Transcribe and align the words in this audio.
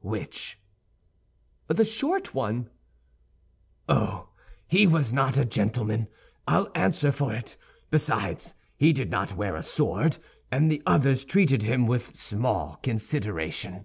"Which?" 0.00 0.58
"The 1.66 1.84
short 1.84 2.32
one." 2.34 2.70
"Oh, 3.90 4.30
he 4.66 4.86
was 4.86 5.12
not 5.12 5.36
a 5.36 5.44
gentleman, 5.44 6.08
I'll 6.48 6.70
answer 6.74 7.12
for 7.12 7.34
it; 7.34 7.58
besides, 7.90 8.54
he 8.78 8.94
did 8.94 9.10
not 9.10 9.36
wear 9.36 9.54
a 9.54 9.62
sword, 9.62 10.16
and 10.50 10.70
the 10.70 10.82
others 10.86 11.26
treated 11.26 11.64
him 11.64 11.86
with 11.86 12.16
small 12.16 12.76
consideration." 12.82 13.84